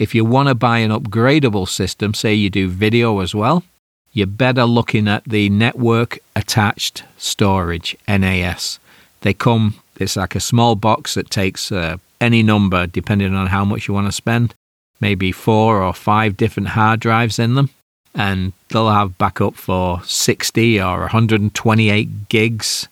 If 0.02 0.16
you 0.16 0.26
want 0.26 0.50
to 0.50 0.56
buy 0.56 0.80
an 0.80 0.90
upgradable 0.90 1.70
system, 1.70 2.16
say 2.16 2.34
you 2.34 2.50
do 2.50 2.68
video 2.68 3.20
as 3.20 3.36
well, 3.36 3.64
you're 4.12 4.26
better 4.26 4.66
looking 4.66 5.08
at 5.08 5.24
the 5.26 5.48
network 5.48 6.18
attached 6.36 7.04
storage 7.20 7.96
NAS. 8.08 8.80
They 9.20 9.36
come, 9.36 9.76
it's 10.00 10.16
like 10.16 10.34
a 10.34 10.40
small 10.40 10.76
box 10.76 11.14
that 11.14 11.30
takes 11.30 11.72
uh, 11.72 11.98
any 12.20 12.42
number 12.42 12.88
depending 12.88 13.36
on 13.36 13.46
how 13.46 13.64
much 13.64 13.88
you 13.88 13.94
want 13.94 14.08
to 14.08 14.12
spend, 14.12 14.56
maybe 15.00 15.32
four 15.32 15.84
or 15.84 15.94
five 15.94 16.36
different 16.36 16.70
hard 16.70 17.00
drives 17.00 17.38
in 17.38 17.54
them. 17.54 17.70
And 18.16 18.54
they'll 18.70 18.90
have 18.90 19.20
backup 19.20 19.54
for 19.54 20.02
60 20.04 20.82
or 20.82 21.02
128 21.02 22.28
gigs. 22.28 22.88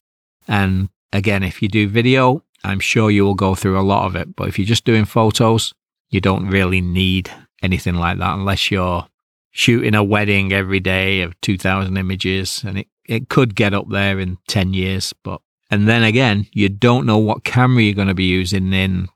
And 0.47 0.89
again, 1.11 1.41
if 1.41 1.63
you 1.63 1.69
do 1.69 1.87
video, 1.87 2.43
I'm 2.63 2.79
sure 2.79 3.09
you 3.09 3.25
will 3.25 3.33
go 3.33 3.55
through 3.55 3.79
a 3.79 3.81
lot 3.81 4.05
of 4.05 4.15
it. 4.15 4.35
But 4.35 4.47
if 4.47 4.59
you're 4.59 4.67
just 4.67 4.85
doing 4.85 5.05
photos, 5.05 5.73
you 6.09 6.21
don't 6.21 6.47
really 6.47 6.81
need 6.81 7.31
anything 7.61 7.95
like 7.95 8.17
that 8.17 8.33
unless 8.33 8.71
you're 8.71 9.07
shooting 9.51 9.95
a 9.95 10.03
wedding 10.03 10.53
every 10.53 10.79
day 10.79 11.21
of 11.21 11.39
2000 11.41 11.97
images 11.97 12.63
and 12.65 12.79
it, 12.79 12.87
it 13.07 13.29
could 13.29 13.55
get 13.55 13.73
up 13.73 13.89
there 13.89 14.19
in 14.19 14.37
10 14.47 14.73
years 14.73 15.13
but 15.23 15.41
and 15.71 15.87
then 15.87 16.03
again 16.03 16.47
you 16.53 16.69
don't 16.69 17.05
know 17.05 17.17
what 17.17 17.43
camera 17.43 17.83
you're 17.83 17.93
going 17.93 18.07
to 18.07 18.13
be 18.13 18.25
using 18.25 18.71
in 18.73 19.07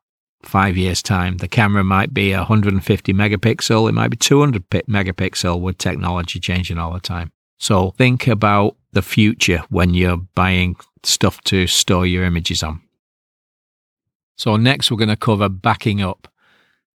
five 0.45 0.77
years 0.77 1.01
time. 1.01 1.37
The 1.37 1.47
camera 1.47 1.83
might 1.83 2.13
be 2.13 2.33
150 2.33 3.13
megapixel 3.13 3.89
it 3.89 3.93
might 3.93 4.09
be 4.09 4.17
200 4.17 4.69
megapixel 4.69 5.59
with 5.59 5.77
technology 5.77 6.39
changing 6.39 6.77
all 6.77 6.93
the 6.93 6.99
time. 6.99 7.31
So 7.57 7.91
think 7.91 8.27
about 8.27 8.75
the 8.91 9.01
future 9.01 9.63
when 9.69 9.93
you're 9.93 10.17
buying 10.17 10.75
stuff 11.03 11.41
to 11.45 11.65
store 11.67 12.05
your 12.05 12.23
images 12.25 12.61
on. 12.61 12.81
So 14.35 14.57
next 14.57 14.91
we're 14.91 14.97
going 14.97 15.09
to 15.09 15.15
cover 15.15 15.49
backing 15.49 16.01
up 16.01 16.27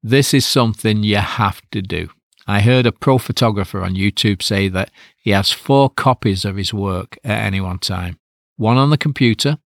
this 0.04 0.34
is 0.34 0.46
something 0.46 1.04
you 1.04 1.18
have 1.18 1.62
to 1.72 1.82
do 1.82 2.10
I 2.50 2.62
heard 2.62 2.86
a 2.86 2.94
pro 2.94 3.18
photographer 3.18 3.82
on 3.82 3.96
YouTube 3.96 4.42
say 4.42 4.70
that 4.70 4.90
he 5.18 5.32
has 5.32 5.52
four 5.52 5.90
copies 5.90 6.46
of 6.46 6.56
his 6.56 6.74
work 6.74 7.18
at 7.24 7.44
any 7.44 7.60
one 7.60 7.80
time 7.80 8.18
one 8.56 8.78
on 8.78 8.90
the 8.90 8.98
computer, 8.98 9.60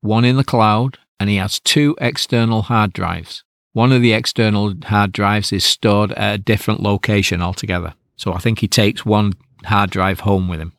one 0.00 0.24
in 0.24 0.36
the 0.36 0.42
cloud, 0.42 0.98
and 1.20 1.30
he 1.30 1.36
has 1.36 1.60
two 1.60 1.94
external 2.00 2.62
hard 2.62 2.92
drives. 2.92 3.44
One 3.72 3.92
of 3.92 4.02
the 4.02 4.14
external 4.14 4.74
hard 4.84 5.12
drives 5.12 5.52
is 5.52 5.64
stored 5.64 6.10
at 6.12 6.34
a 6.34 6.38
different 6.38 6.80
location 6.82 7.40
altogether. 7.40 7.94
So 8.16 8.32
I 8.32 8.38
think 8.38 8.58
he 8.58 8.68
takes 8.68 9.06
one 9.06 9.34
hard 9.64 9.90
drive 9.90 10.20
home 10.20 10.48
with 10.48 10.60
him. 10.60 10.72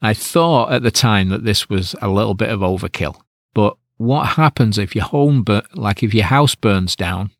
I 0.00 0.14
thought 0.14 0.72
at 0.72 0.82
the 0.82 0.90
time 0.90 1.28
that 1.28 1.44
this 1.44 1.68
was 1.68 1.94
a 2.00 2.08
little 2.08 2.34
bit 2.34 2.48
of 2.48 2.60
overkill, 2.60 3.20
but 3.54 3.76
what 3.98 4.28
happens 4.28 4.78
if 4.78 4.94
your 4.94 5.04
home, 5.04 5.44
like 5.74 6.02
if 6.02 6.14
your 6.14 6.24
house 6.24 6.54
burns 6.54 6.96
down 6.96 7.30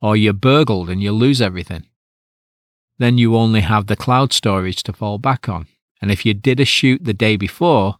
or 0.00 0.16
you're 0.16 0.32
burgled 0.32 0.88
and 0.90 1.02
you 1.02 1.12
lose 1.12 1.40
everything? 1.40 1.84
then 2.98 3.16
you 3.16 3.36
only 3.36 3.60
have 3.62 3.86
the 3.86 3.96
cloud 3.96 4.32
storage 4.32 4.82
to 4.82 4.92
fall 4.92 5.18
back 5.18 5.48
on. 5.48 5.66
And 6.02 6.10
if 6.10 6.26
you 6.26 6.34
did 6.34 6.60
a 6.60 6.64
shoot 6.64 7.04
the 7.04 7.14
day 7.14 7.36
before, 7.36 7.96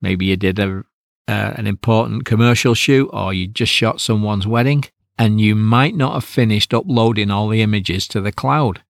maybe 0.00 0.26
you 0.26 0.36
did 0.36 0.58
a 0.58 0.84
uh, 1.28 1.54
an 1.56 1.68
important 1.68 2.24
commercial 2.24 2.74
shoot 2.74 3.08
or 3.12 3.32
you 3.32 3.46
just 3.46 3.72
shot 3.72 4.00
someone's 4.00 4.46
wedding, 4.46 4.84
and 5.16 5.40
you 5.40 5.54
might 5.54 5.94
not 5.94 6.14
have 6.14 6.24
finished 6.24 6.74
uploading 6.74 7.30
all 7.30 7.48
the 7.48 7.62
images 7.62 8.08
to 8.08 8.20
the 8.20 8.32
cloud. 8.32 8.82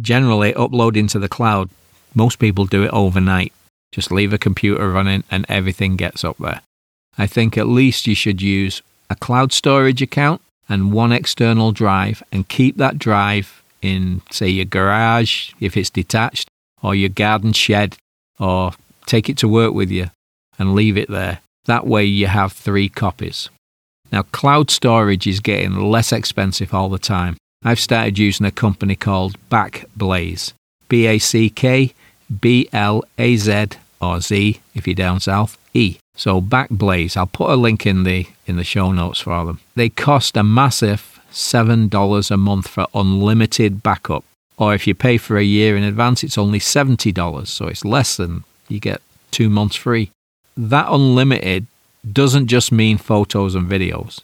Generally, 0.00 0.54
uploading 0.54 1.06
to 1.08 1.18
the 1.18 1.28
cloud, 1.28 1.70
most 2.14 2.38
people 2.38 2.66
do 2.66 2.84
it 2.84 2.90
overnight. 2.92 3.52
Just 3.92 4.12
leave 4.12 4.32
a 4.32 4.38
computer 4.38 4.90
running 4.90 5.24
and 5.30 5.46
everything 5.48 5.96
gets 5.96 6.22
up 6.22 6.36
there. 6.38 6.60
I 7.16 7.26
think 7.26 7.56
at 7.56 7.66
least 7.66 8.06
you 8.06 8.14
should 8.14 8.42
use 8.42 8.82
a 9.08 9.16
cloud 9.16 9.52
storage 9.52 10.02
account 10.02 10.42
and 10.70 10.92
one 10.92 11.12
external 11.12 11.72
drive 11.72 12.22
and 12.32 12.48
keep 12.48 12.78
that 12.78 12.98
drive 12.98 13.62
in, 13.82 14.22
say, 14.30 14.48
your 14.48 14.64
garage 14.64 15.52
if 15.60 15.76
it's 15.76 15.90
detached, 15.90 16.48
or 16.82 16.94
your 16.94 17.08
garden 17.08 17.52
shed, 17.52 17.96
or 18.38 18.72
take 19.04 19.28
it 19.28 19.36
to 19.38 19.48
work 19.48 19.74
with 19.74 19.90
you 19.90 20.10
and 20.58 20.74
leave 20.74 20.96
it 20.96 21.10
there. 21.10 21.40
That 21.66 21.86
way 21.86 22.04
you 22.04 22.28
have 22.28 22.52
three 22.52 22.88
copies. 22.88 23.50
Now, 24.12 24.22
cloud 24.22 24.70
storage 24.70 25.26
is 25.26 25.40
getting 25.40 25.74
less 25.74 26.12
expensive 26.12 26.72
all 26.72 26.88
the 26.88 26.98
time. 26.98 27.36
I've 27.62 27.80
started 27.80 28.18
using 28.18 28.46
a 28.46 28.50
company 28.50 28.96
called 28.96 29.36
Backblaze. 29.50 30.52
B 30.88 31.06
A 31.06 31.18
C 31.18 31.50
K 31.50 31.94
B 32.40 32.68
L 32.72 33.04
A 33.18 33.36
Z 33.36 33.66
or 34.00 34.20
Z 34.20 34.60
if 34.74 34.86
you're 34.86 34.94
down 34.94 35.20
south, 35.20 35.58
E. 35.74 35.96
So 36.20 36.38
Backblaze, 36.38 37.16
I'll 37.16 37.26
put 37.40 37.48
a 37.48 37.56
link 37.56 37.86
in 37.86 38.04
the 38.04 38.26
in 38.46 38.56
the 38.56 38.70
show 38.74 38.92
notes 38.92 39.20
for 39.20 39.42
them. 39.46 39.58
They 39.74 39.88
cost 39.88 40.36
a 40.36 40.42
massive 40.42 41.18
$7 41.32 42.30
a 42.30 42.36
month 42.36 42.68
for 42.68 42.86
unlimited 42.94 43.82
backup. 43.82 44.22
Or 44.58 44.74
if 44.74 44.86
you 44.86 44.94
pay 44.94 45.16
for 45.16 45.38
a 45.38 45.52
year 45.56 45.78
in 45.78 45.82
advance, 45.82 46.22
it's 46.22 46.36
only 46.36 46.58
$70, 46.58 47.46
so 47.46 47.68
it's 47.68 47.86
less 47.86 48.18
than 48.18 48.44
you 48.68 48.80
get 48.80 49.00
two 49.30 49.48
months 49.48 49.76
free. 49.76 50.10
That 50.58 50.92
unlimited 50.92 51.66
doesn't 52.12 52.48
just 52.48 52.70
mean 52.70 52.98
photos 52.98 53.54
and 53.54 53.66
videos. 53.66 54.20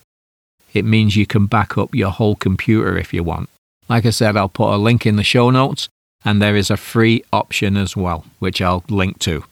It 0.75 0.85
means 0.85 1.17
you 1.17 1.27
can 1.27 1.47
back 1.47 1.79
up 1.79 1.95
your 1.95 2.11
whole 2.11 2.37
computer 2.37 2.99
if 2.99 3.15
you 3.15 3.23
want. 3.23 3.49
Like 3.89 4.05
I 4.05 4.11
said, 4.11 4.37
I'll 4.37 4.51
put 4.51 4.75
a 4.75 4.77
link 4.77 5.07
in 5.07 5.17
the 5.17 5.25
show 5.25 5.49
notes, 5.49 5.89
and 6.27 6.43
there 6.43 6.57
is 6.57 6.71
a 6.71 6.77
free 6.77 7.25
option 7.33 7.79
as 7.79 7.97
well, 7.97 8.27
which 8.39 8.61
I'll 8.61 8.85
link 8.91 9.19
to. 9.21 9.45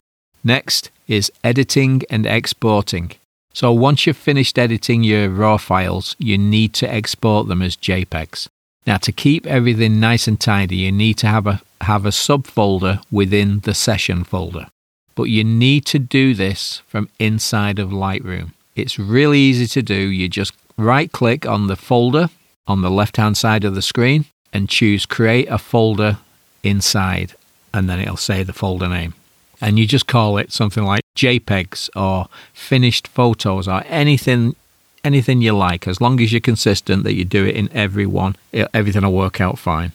Next 0.46 0.90
is 1.08 1.32
editing 1.42 2.02
and 2.10 2.26
exporting. 2.26 3.12
So 3.54 3.72
once 3.72 4.06
you've 4.06 4.18
finished 4.18 4.58
editing 4.58 5.02
your 5.02 5.30
RAW 5.30 5.56
files, 5.56 6.14
you 6.18 6.36
need 6.36 6.74
to 6.74 6.92
export 6.92 7.48
them 7.48 7.62
as 7.62 7.76
JPEGs. 7.76 8.48
Now 8.86 8.98
to 8.98 9.12
keep 9.12 9.46
everything 9.46 9.98
nice 9.98 10.28
and 10.28 10.38
tidy, 10.38 10.76
you 10.76 10.92
need 10.92 11.14
to 11.18 11.28
have 11.28 11.46
a 11.46 11.62
have 11.80 12.04
a 12.04 12.10
subfolder 12.10 13.02
within 13.10 13.60
the 13.60 13.74
session 13.74 14.24
folder. 14.24 14.66
But 15.14 15.24
you 15.24 15.44
need 15.44 15.86
to 15.86 15.98
do 15.98 16.34
this 16.34 16.82
from 16.86 17.08
inside 17.18 17.78
of 17.78 17.90
Lightroom. 17.90 18.52
It's 18.76 18.98
really 18.98 19.38
easy 19.38 19.66
to 19.68 19.82
do. 19.82 19.94
You 19.94 20.28
just 20.28 20.52
right 20.76 21.10
click 21.10 21.46
on 21.46 21.68
the 21.68 21.76
folder 21.76 22.28
on 22.66 22.82
the 22.82 22.90
left 22.90 23.16
hand 23.16 23.36
side 23.36 23.64
of 23.64 23.74
the 23.74 23.82
screen 23.82 24.26
and 24.52 24.68
choose 24.68 25.06
create 25.06 25.48
a 25.48 25.58
folder 25.58 26.18
inside 26.62 27.34
and 27.72 27.88
then 27.88 28.00
it'll 28.00 28.16
say 28.16 28.42
the 28.42 28.52
folder 28.52 28.88
name 28.88 29.14
and 29.60 29.78
you 29.78 29.86
just 29.86 30.06
call 30.06 30.38
it 30.38 30.52
something 30.52 30.84
like 30.84 31.02
JPEGs 31.16 31.90
or 31.96 32.28
finished 32.52 33.08
photos 33.08 33.68
or 33.68 33.82
anything 33.86 34.56
anything 35.02 35.42
you 35.42 35.52
like 35.52 35.86
as 35.86 36.00
long 36.00 36.18
as 36.20 36.32
you're 36.32 36.40
consistent 36.40 37.04
that 37.04 37.14
you 37.14 37.24
do 37.24 37.44
it 37.44 37.54
in 37.54 37.70
every 37.72 38.06
one 38.06 38.34
everything 38.52 39.02
will 39.02 39.12
work 39.12 39.40
out 39.40 39.58
fine. 39.58 39.92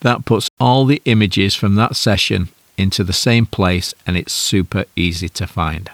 That 0.00 0.24
puts 0.24 0.48
all 0.60 0.84
the 0.84 1.02
images 1.06 1.54
from 1.54 1.74
that 1.76 1.96
session 1.96 2.48
into 2.76 3.02
the 3.04 3.12
same 3.12 3.46
place 3.46 3.94
and 4.06 4.16
it's 4.16 4.32
super 4.32 4.84
easy 4.94 5.28
to 5.30 5.46
find. 5.46 5.90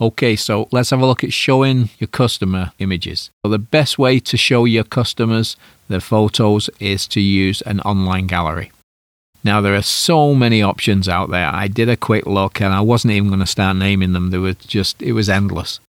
Okay 0.00 0.34
so 0.34 0.68
let's 0.72 0.90
have 0.90 1.00
a 1.00 1.06
look 1.06 1.22
at 1.22 1.32
showing 1.32 1.90
your 1.98 2.08
customer 2.08 2.72
images. 2.78 3.30
So 3.44 3.50
the 3.50 3.58
best 3.58 3.98
way 3.98 4.18
to 4.20 4.36
show 4.36 4.64
your 4.64 4.84
customers 4.84 5.56
the 5.88 6.00
photos 6.00 6.68
is 6.80 7.06
to 7.08 7.20
use 7.20 7.60
an 7.62 7.80
online 7.80 8.26
gallery 8.26 8.72
now, 9.44 9.60
there 9.60 9.74
are 9.74 9.82
so 9.82 10.34
many 10.34 10.62
options 10.62 11.08
out 11.08 11.30
there. 11.30 11.48
I 11.48 11.66
did 11.66 11.88
a 11.88 11.96
quick 11.96 12.26
look 12.26 12.60
and 12.60 12.72
I 12.72 12.80
wasn't 12.80 13.14
even 13.14 13.28
going 13.28 13.40
to 13.40 13.46
start 13.46 13.76
naming 13.76 14.12
them. 14.12 14.30
There 14.30 14.40
was 14.40 14.56
just, 14.56 15.02
it 15.02 15.12
was 15.12 15.28
endless. 15.28 15.80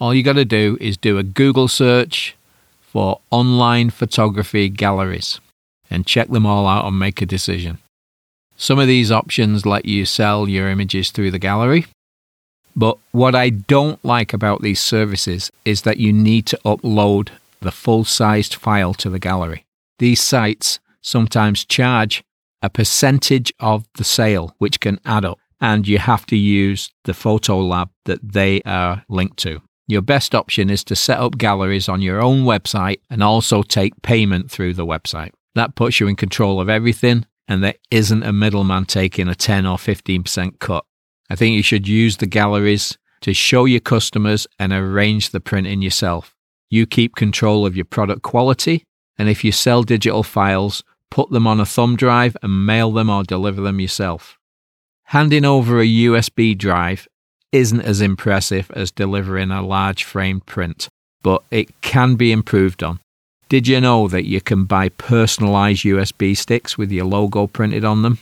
All 0.00 0.12
you 0.12 0.24
got 0.24 0.32
to 0.32 0.44
do 0.44 0.76
is 0.80 0.96
do 0.96 1.16
a 1.16 1.22
Google 1.22 1.68
search 1.68 2.34
for 2.80 3.20
online 3.30 3.90
photography 3.90 4.68
galleries 4.68 5.40
and 5.88 6.06
check 6.06 6.28
them 6.28 6.44
all 6.44 6.66
out 6.66 6.86
and 6.86 6.98
make 6.98 7.22
a 7.22 7.26
decision. 7.26 7.78
Some 8.56 8.78
of 8.78 8.88
these 8.88 9.12
options 9.12 9.64
let 9.64 9.86
you 9.86 10.04
sell 10.04 10.48
your 10.48 10.68
images 10.68 11.10
through 11.10 11.30
the 11.30 11.38
gallery. 11.38 11.86
But 12.74 12.98
what 13.12 13.34
I 13.34 13.50
don't 13.50 14.02
like 14.04 14.32
about 14.32 14.62
these 14.62 14.80
services 14.80 15.52
is 15.64 15.82
that 15.82 15.98
you 15.98 16.12
need 16.12 16.46
to 16.46 16.60
upload 16.64 17.28
the 17.60 17.70
full 17.70 18.04
sized 18.04 18.54
file 18.54 18.94
to 18.94 19.10
the 19.10 19.18
gallery. 19.18 19.64
These 19.98 20.22
sites 20.22 20.80
sometimes 21.00 21.64
charge 21.64 22.22
a 22.62 22.70
percentage 22.70 23.52
of 23.60 23.86
the 23.96 24.04
sale, 24.04 24.54
which 24.58 24.80
can 24.80 25.00
add 25.04 25.24
up, 25.24 25.38
and 25.60 25.86
you 25.86 25.98
have 25.98 26.26
to 26.26 26.36
use 26.36 26.90
the 27.04 27.14
photo 27.14 27.58
lab 27.60 27.90
that 28.04 28.20
they 28.32 28.62
are 28.62 29.04
linked 29.08 29.38
to. 29.38 29.60
Your 29.88 30.02
best 30.02 30.34
option 30.34 30.70
is 30.70 30.84
to 30.84 30.96
set 30.96 31.18
up 31.18 31.38
galleries 31.38 31.88
on 31.88 32.02
your 32.02 32.22
own 32.22 32.44
website 32.44 33.00
and 33.10 33.22
also 33.22 33.62
take 33.62 34.00
payment 34.02 34.50
through 34.50 34.74
the 34.74 34.86
website. 34.86 35.32
That 35.54 35.74
puts 35.74 36.00
you 36.00 36.06
in 36.06 36.16
control 36.16 36.60
of 36.60 36.68
everything. 36.68 37.26
and 37.48 37.62
there 37.62 37.74
isn't 37.90 38.22
a 38.22 38.32
middleman 38.32 38.84
taking 38.84 39.28
a 39.28 39.34
10 39.34 39.66
or 39.66 39.76
15% 39.76 40.60
cut. 40.60 40.84
I 41.28 41.34
think 41.34 41.56
you 41.56 41.62
should 41.62 41.88
use 41.88 42.16
the 42.16 42.26
galleries 42.26 42.96
to 43.22 43.34
show 43.34 43.64
your 43.64 43.80
customers 43.80 44.46
and 44.58 44.72
arrange 44.72 45.30
the 45.30 45.40
printing 45.40 45.82
yourself. 45.82 46.34
You 46.70 46.86
keep 46.86 47.16
control 47.16 47.66
of 47.66 47.76
your 47.76 47.84
product 47.84 48.22
quality, 48.22 48.84
and 49.18 49.28
if 49.28 49.44
you 49.44 49.52
sell 49.52 49.82
digital 49.82 50.22
files, 50.22 50.82
put 51.12 51.28
them 51.28 51.46
on 51.46 51.60
a 51.60 51.66
thumb 51.66 51.94
drive 51.94 52.34
and 52.42 52.64
mail 52.64 52.90
them 52.90 53.10
or 53.10 53.22
deliver 53.22 53.60
them 53.60 53.78
yourself. 53.78 54.38
Handing 55.04 55.44
over 55.44 55.78
a 55.78 55.86
USB 55.86 56.56
drive 56.56 57.06
isn't 57.52 57.82
as 57.82 58.00
impressive 58.00 58.70
as 58.70 58.90
delivering 58.90 59.50
a 59.50 59.60
large 59.60 60.04
framed 60.04 60.46
print, 60.46 60.88
but 61.22 61.42
it 61.50 61.68
can 61.82 62.14
be 62.14 62.32
improved 62.32 62.82
on. 62.82 62.98
Did 63.50 63.68
you 63.68 63.78
know 63.78 64.08
that 64.08 64.24
you 64.24 64.40
can 64.40 64.64
buy 64.64 64.88
personalized 64.88 65.84
USB 65.84 66.34
sticks 66.34 66.78
with 66.78 66.90
your 66.90 67.04
logo 67.04 67.46
printed 67.46 67.84
on 67.84 68.00
them? 68.00 68.18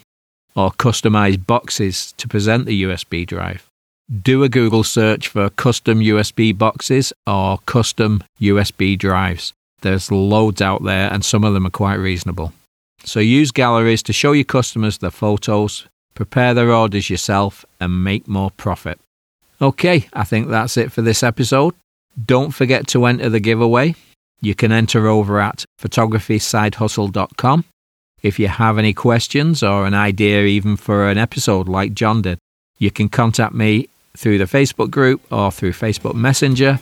Or 0.57 0.73
customized 0.73 1.47
boxes 1.47 2.11
to 2.17 2.27
present 2.27 2.67
the 2.67 2.83
USB 2.83 3.25
drive? 3.25 3.69
Do 4.11 4.43
a 4.43 4.49
Google 4.49 4.83
search 4.83 5.29
for 5.29 5.49
custom 5.51 6.01
USB 6.01 6.59
boxes 6.59 7.13
or 7.25 7.59
custom 7.67 8.25
USB 8.41 8.99
drives. 8.99 9.53
There's 9.83 10.11
loads 10.11 10.61
out 10.61 10.83
there, 10.83 11.09
and 11.13 11.25
some 11.25 11.45
of 11.45 11.55
them 11.55 11.69
are 11.69 11.71
quite 11.71 11.95
reasonable. 11.95 12.53
So 13.05 13.21
use 13.21 13.51
galleries 13.51 14.03
to 14.05 14.13
show 14.13 14.33
your 14.33 14.45
customers 14.45 14.99
the 14.99 15.11
photos, 15.11 15.87
prepare 16.15 16.55
their 16.55 16.73
orders 16.73 17.11
yourself, 17.11 17.65
and 17.81 18.05
make 18.05 18.29
more 18.29 18.51
profit. 18.51 18.99
Okay, 19.61 20.09
I 20.13 20.25
think 20.25 20.49
that's 20.49 20.77
it 20.77 20.93
for 20.93 21.03
this 21.03 21.23
episode. 21.23 21.75
Don't 22.25 22.51
forget 22.51 22.87
to 22.89 23.05
enter 23.07 23.29
the 23.29 23.41
giveaway. 23.41 23.95
You 24.41 24.55
can 24.55 24.73
enter 24.73 25.07
over 25.07 25.41
at 25.41 25.65
photographysidehustle.com. 25.81 27.65
If 28.23 28.39
you 28.39 28.49
have 28.49 28.79
any 28.79 28.93
questions 28.93 29.63
or 29.63 29.87
an 29.87 29.95
idea, 29.95 30.43
even 30.45 30.77
for 30.77 31.09
an 31.09 31.19
episode 31.19 31.69
like 31.69 31.95
John 31.95 32.23
did, 32.23 32.39
you 32.79 32.91
can 32.91 33.09
contact 33.09 33.55
me 33.55 33.89
through 34.17 34.39
the 34.39 34.45
Facebook 34.45 34.91
group 34.91 35.21
or 35.33 35.51
through 35.51 35.73
Facebook 35.73 36.15
Messenger, 36.15 36.79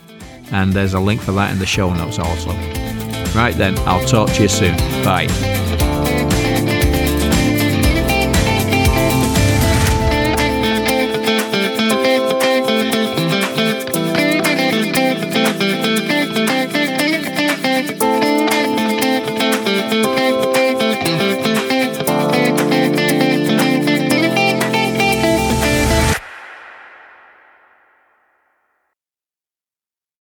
and 0.51 0.73
there's 0.73 0.95
a 0.95 1.01
link 1.01 1.21
for 1.21 1.33
that 1.33 1.53
in 1.53 1.59
the 1.59 1.67
show 1.67 1.93
notes 1.93 2.19
also. 2.19 2.51
Right 3.37 3.55
then, 3.57 3.79
I'll 3.81 4.07
talk 4.07 4.31
to 4.31 4.43
you 4.43 4.49
soon. 4.49 4.77
Bye. 5.05 5.27